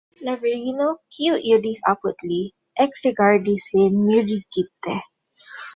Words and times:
La 0.27 0.33
virino, 0.43 0.87
kiu 1.17 1.37
iris 1.51 1.83
apud 1.93 2.25
li, 2.31 2.41
ekrigardis 2.89 3.71
lin 3.77 4.05
mirigite. 4.09 4.99